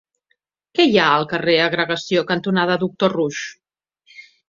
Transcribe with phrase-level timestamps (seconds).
[0.79, 3.47] Què hi ha al carrer Agregació cantonada Doctor Roux?